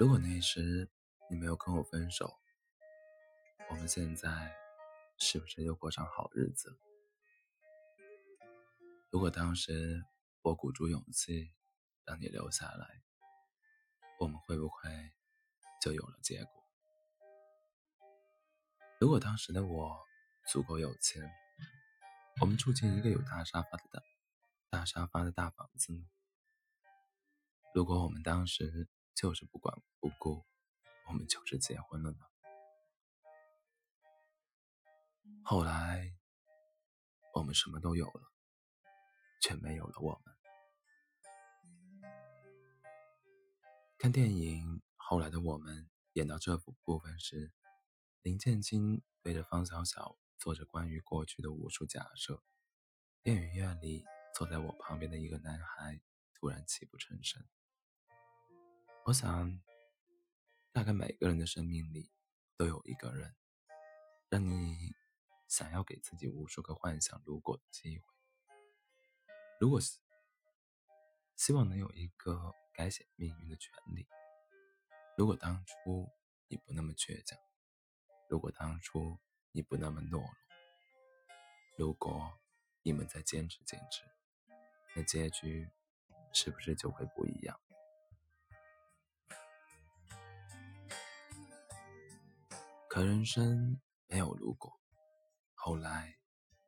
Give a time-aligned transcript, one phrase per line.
[0.00, 0.88] 如果那时
[1.28, 2.34] 你没有跟我分手，
[3.68, 4.50] 我们现在
[5.18, 6.74] 是不是又过上好日子？
[9.10, 10.02] 如果当时
[10.40, 11.52] 我鼓足勇气
[12.06, 13.02] 让你留下来，
[14.18, 15.12] 我们会不会
[15.82, 16.64] 就有了结果？
[18.98, 19.98] 如果当时的我
[20.46, 21.30] 足够有钱，
[22.40, 24.02] 我们住进一个有大沙发的大
[24.70, 26.06] 大沙发的大房子呢？
[27.74, 30.44] 如果我们当时就是不管不顾，
[31.08, 32.18] 我们就是结婚了呢？
[35.44, 36.14] 后来
[37.34, 38.32] 我们什么都有了，
[39.40, 40.34] 却没有了我们。
[43.98, 47.52] 看电影《后来的我们》演到这部分时，
[48.22, 52.42] 林建清对着方小小做着关于过去的无数假设。
[53.22, 56.00] 电影院里坐在我旁边的一个男孩
[56.34, 57.44] 突然泣不成声。
[59.06, 59.60] 我想，
[60.72, 62.12] 大概每个人的生命里
[62.56, 63.34] 都有一个人，
[64.28, 64.94] 让你
[65.48, 68.04] 想要给自己无数个幻想如果的机会。
[69.58, 69.80] 如果
[71.34, 74.06] 希望能有一个改写命运的权利，
[75.16, 76.08] 如果当初
[76.46, 77.36] 你不那么倔强，
[78.28, 79.18] 如果当初
[79.50, 80.30] 你不那么懦弱，
[81.76, 82.38] 如果
[82.82, 84.04] 你们再坚持坚持，
[84.94, 85.68] 那结局
[86.32, 87.58] 是不是就会不一样？
[92.90, 94.80] 可人生没有如果，
[95.54, 96.18] 后来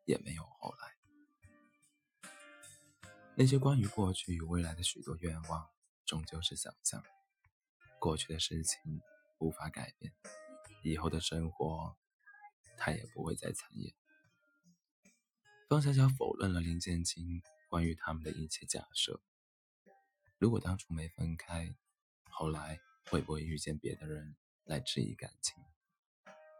[0.04, 2.30] 也没有后来。
[3.34, 5.68] 那些关于过去与未来的许多愿望，
[6.06, 7.02] 终究是想象。
[7.98, 9.02] 过去的事情
[9.38, 10.12] 无法改变，
[10.84, 11.96] 以后的生活，
[12.78, 13.92] 他也不会再参演。
[15.68, 19.20] 方小小否认了林建清关于他们的一切假设。
[20.38, 21.74] 如果当初没分开，
[22.30, 22.78] 后来
[23.10, 25.60] 会不会遇见别的人来质疑感情？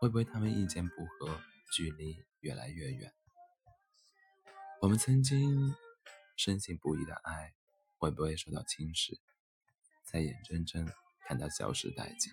[0.02, 1.40] 会不会他们意见不合，
[1.72, 3.14] 距离越来越远？
[4.80, 5.76] 我们曾经
[6.36, 7.54] 深信不疑的爱，
[7.98, 9.20] 会不会受到侵蚀，
[10.02, 10.90] 在眼睁睁
[11.20, 12.32] 看它消失殆尽？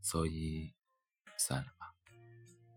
[0.00, 0.72] 所以，
[1.36, 1.94] 算了吧。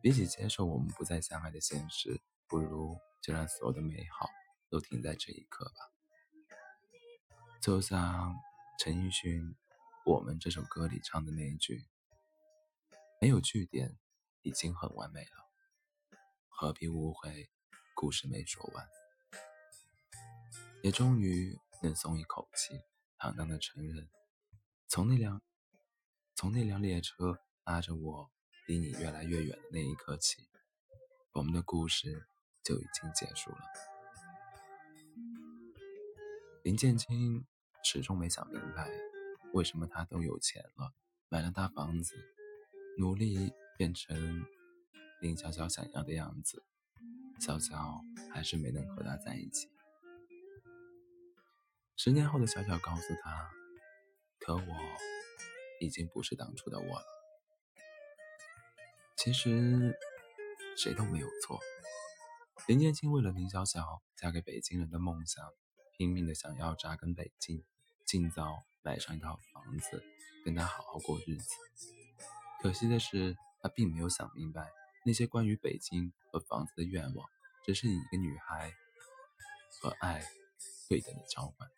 [0.01, 4.29] 比起接受我们不再相爱的现实，不如就让所有的美好
[4.69, 5.89] 都停在这一刻吧。
[7.61, 8.35] 就像
[8.77, 9.41] 陈奕迅
[10.05, 11.85] 《我们》这首歌里唱的那一句。
[13.23, 13.97] 没有句点，
[14.41, 15.49] 已经很完美了，
[16.49, 17.49] 何必误会
[17.95, 18.85] 故事没说完？
[20.81, 22.81] 也终于能松一口气，
[23.17, 24.09] 坦荡的承认，
[24.89, 25.41] 从那辆
[26.35, 28.29] 从那辆列车拉着我
[28.67, 30.49] 离你越来越远的那一刻起，
[31.31, 32.27] 我们的故事
[32.61, 33.59] 就已经结束了。
[36.61, 37.47] 林建清
[37.85, 38.91] 始终没想明白，
[39.53, 40.93] 为什么他都有钱了，
[41.29, 42.35] 买了大房子。
[42.97, 44.45] 努力变成
[45.21, 46.63] 林小小想要的样子，
[47.39, 49.69] 小小还是没能和他在一起。
[51.95, 53.51] 十年后的小小告诉他
[54.39, 54.63] ：“可我
[55.79, 57.05] 已经不是当初的我了。”
[59.17, 59.97] 其实
[60.75, 61.59] 谁都没有错。
[62.67, 65.43] 林建清为了林小小嫁给北京人的梦想，
[65.97, 67.63] 拼命的想要扎根北京，
[68.05, 70.03] 尽早买上一套房子，
[70.45, 72.02] 跟他好好过日子。
[72.63, 74.71] 可惜的是，他并没有想明白，
[75.05, 77.29] 那些关于北京和房子的愿望，
[77.65, 78.71] 只是一个女孩
[79.81, 80.23] 和爱
[80.87, 81.69] 对等的交换。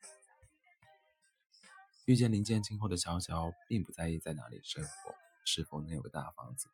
[2.05, 6.69] 遇见林建清后的小小，并不在意在哪里生活，是否能有个大房子。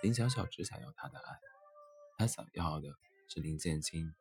[0.00, 1.38] 林小小只想要他的爱，
[2.16, 2.88] 他想要的
[3.28, 4.14] 是林建清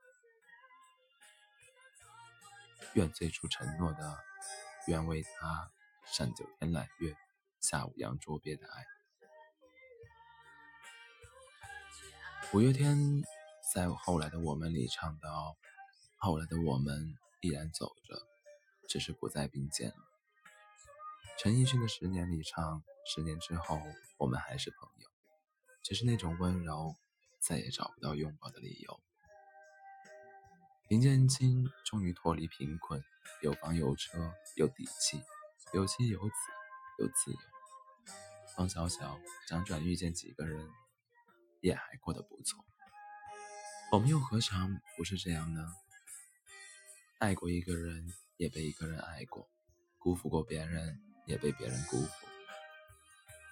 [2.95, 4.17] 愿最初承诺的，
[4.87, 5.71] 愿为他
[6.11, 7.15] 上九天揽月，
[7.61, 8.83] 下五洋捉鳖的爱。
[12.53, 13.23] 五月天
[13.73, 15.57] 在后来的我们里唱到
[16.21, 18.27] ：“后来的我们依然走着，
[18.87, 19.95] 只是不再并肩了。”
[21.39, 23.81] 陈奕迅的《十年》里唱：“十年之后，
[24.19, 25.09] 我们还是朋友，
[25.81, 26.95] 只是那种温柔
[27.39, 28.99] 再也找不到拥抱的理由。”
[30.89, 33.03] 林建清终于脱离贫困，
[33.41, 35.19] 有房有车有底气，
[35.73, 36.35] 有妻有子
[36.99, 37.39] 有自由。
[38.55, 39.17] 方小小
[39.49, 40.69] 辗转遇见几个人。
[41.63, 42.61] 也还过得不错，
[43.93, 45.65] 我们又何尝不是这样呢？
[47.19, 48.05] 爱过一个人，
[48.35, 49.47] 也被一个人爱过；
[49.97, 52.27] 辜负过别人，也被别人辜负。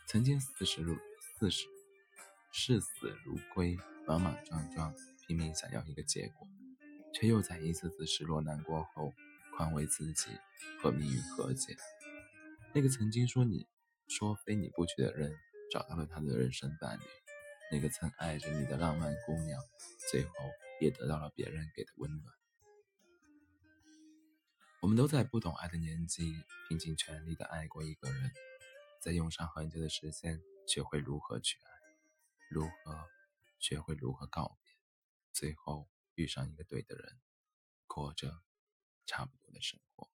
[0.08, 0.98] 曾经视死如
[1.40, 1.68] 视死
[2.52, 4.94] 视死如归，莽莽撞撞，
[5.26, 6.46] 拼命想要一个结果，
[7.14, 9.14] 却又在一次次失落难过后，
[9.56, 10.32] 宽慰自己
[10.82, 11.78] 和命运和解。
[12.74, 13.70] 那个曾经说你
[14.10, 15.34] 说非你不娶的人，
[15.72, 17.04] 找到了他的人生伴侣；
[17.72, 19.64] 那个曾爱着你的浪漫姑娘，
[20.10, 20.34] 最后
[20.82, 22.36] 也得到了别人给的温暖。
[24.82, 26.34] 我们都在不懂爱的年纪，
[26.68, 28.32] 拼尽全力的爱过一个人，
[29.00, 31.70] 在用上很久的时间，学会如何去爱，
[32.50, 33.08] 如何
[33.58, 34.74] 学会如何告别，
[35.32, 37.20] 最后遇上一个对的人，
[37.88, 38.42] 过着
[39.06, 40.10] 差不多的生活。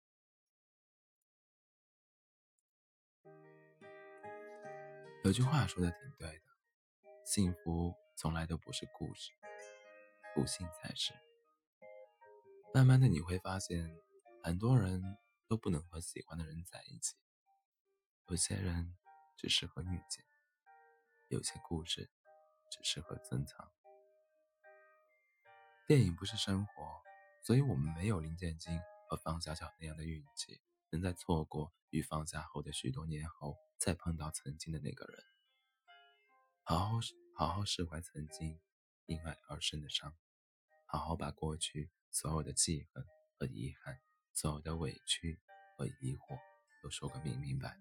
[5.25, 6.45] 有句话说的挺对的，
[7.26, 9.32] 幸福从来都不是故事，
[10.32, 11.12] 不幸才是。
[12.73, 13.94] 慢慢的你会发现。
[14.44, 15.02] 很多人
[15.49, 17.17] 都不能和喜欢的人在一起，
[18.28, 18.96] 有些人
[19.37, 20.25] 只适合遇见，
[21.26, 22.08] 有些故事
[22.70, 23.73] 只适合珍藏。
[25.84, 27.02] 电影不是生活，
[27.43, 35.36] 所以我们没有林建金和方小小那样的运气，能在错过与放下后的许多年后，再碰到曾经的那个人。
[36.68, 36.98] 好好
[37.32, 38.60] 好好释怀曾经
[39.04, 40.12] 因爱而生的伤，
[40.84, 43.06] 好好把过去所有的记恨
[43.38, 44.00] 和遗憾。
[44.32, 45.40] 所有的委屈
[45.76, 46.36] 和疑惑
[46.82, 47.78] 都说个明明白白，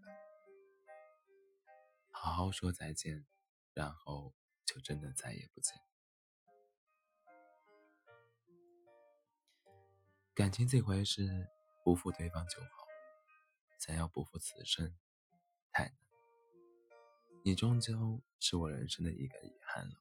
[2.12, 3.26] 好好说再见，
[3.74, 4.36] 然后
[4.66, 5.74] 就真的再也不见。
[10.36, 11.50] 感情这回事，
[11.84, 12.86] 不负对方就好，
[13.80, 14.96] 想要不负此生，
[15.72, 16.05] 太难。
[17.48, 19.94] 你终究是我人生的一个遗憾了。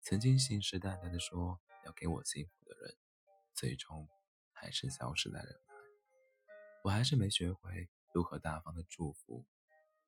[0.00, 2.96] 曾经信誓旦旦的说要给我幸福的人，
[3.52, 4.08] 最终。
[4.52, 5.74] 还是消失在人海，
[6.84, 9.44] 我还是没学会如何大方的祝福，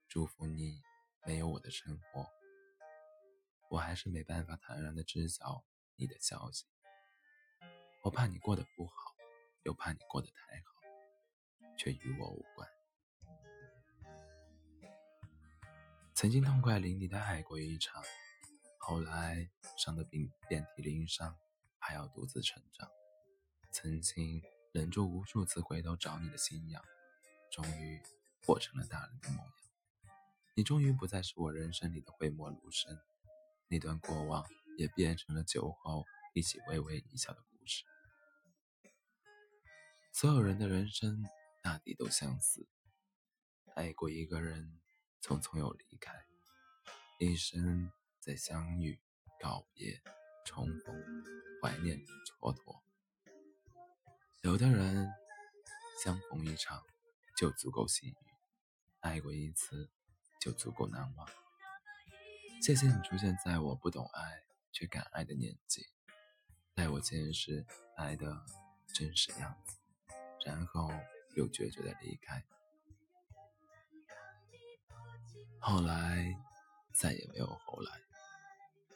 [0.07, 0.81] 祝福你
[1.27, 2.31] 没有我的生活。
[3.69, 5.65] 我还是没办法坦然的知晓
[5.97, 6.67] 你的消息，
[8.05, 9.17] 我怕你过得不好，
[9.65, 12.74] 又怕你过得太好，却与我无关。
[16.15, 18.01] 曾经痛快淋漓的爱过一场，
[18.79, 21.37] 后来伤得比遍体鳞伤
[21.77, 22.89] 还要独自成长。
[23.73, 24.41] 曾经
[24.71, 26.81] 忍住无数次回头找你的信仰，
[27.51, 28.01] 终于
[28.47, 29.53] 活成了大人的模样。
[30.55, 32.97] 你终于不再是我人生里的讳莫如深，
[33.67, 37.83] 那段过往也变成了酒后一起微微一笑的故事。
[40.13, 41.25] 所有人的人生
[41.61, 42.69] 大抵都相似，
[43.75, 44.79] 爱过一个人，
[45.25, 46.13] 匆匆又离开，
[47.19, 47.91] 一生
[48.21, 49.01] 在相遇、
[49.41, 50.03] 告别、
[50.45, 50.95] 重逢、
[51.63, 52.05] 怀念里
[52.43, 52.83] 蹉跎。
[54.43, 55.11] 有的人
[56.05, 56.85] 相逢一场
[57.39, 58.17] 就足够幸运，
[59.01, 59.89] 爱过一次
[60.43, 61.27] 就足够难忘。
[62.61, 64.43] 谢谢你出现在我不懂爱
[64.73, 65.89] 却敢爱的年纪，
[66.75, 67.65] 带我见识
[67.97, 68.45] 爱的
[68.93, 69.79] 真实样子，
[70.45, 70.91] 然后
[71.35, 72.45] 又决绝的离开。
[75.67, 76.37] 后来
[76.93, 77.91] 再也没有后来。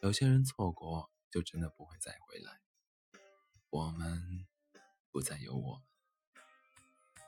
[0.02, 2.60] 有些人错过就真的不会再回来。
[3.70, 4.46] 我们。
[5.10, 5.82] 不再有我们，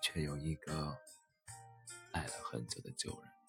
[0.02, 0.98] 却有一个
[2.12, 3.39] 爱了很久的旧人。